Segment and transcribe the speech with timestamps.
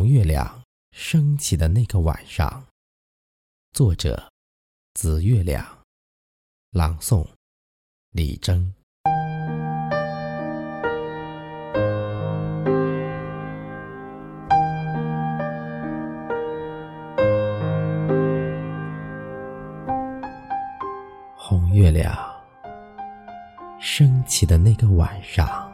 [0.00, 0.62] 红月亮
[0.92, 2.66] 升起的那个晚上，
[3.74, 4.32] 作者：
[4.94, 5.62] 紫月亮，
[6.70, 7.28] 朗诵：
[8.10, 8.72] 李征。
[21.36, 22.16] 红月亮
[23.78, 25.69] 升起的那个晚上。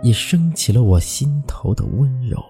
[0.00, 2.42] 也升起了我心头的温柔。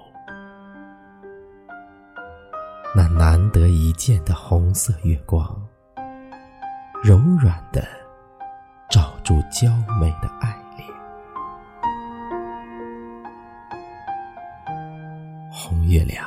[2.95, 5.61] 那难得一见的红色月光，
[7.03, 7.89] 柔软的
[8.91, 10.87] 照住娇美的爱恋。
[15.51, 16.27] 红月亮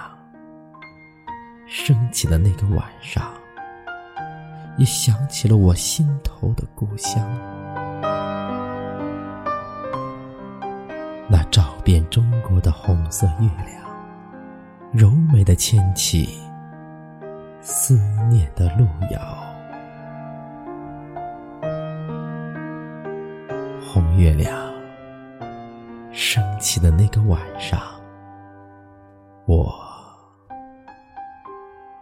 [1.68, 3.32] 升起的那个晚上，
[4.78, 7.55] 也想起了我心头的故乡。
[11.52, 13.86] 找遍中国的红色月亮
[14.92, 16.40] 柔美的牵起
[17.62, 19.46] 思念的路遥。
[23.82, 24.74] 红月亮
[26.12, 27.80] 升起的那个晚上
[29.46, 29.74] 我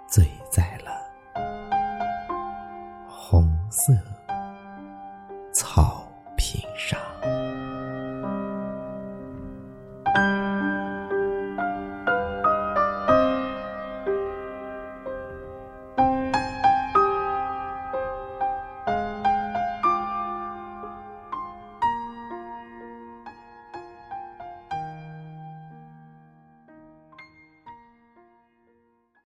[0.07, 0.91] 醉在了
[3.07, 3.93] 红色